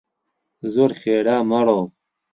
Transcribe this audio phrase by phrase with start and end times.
[0.73, 1.81] زۆر خێرا مەڕۆ!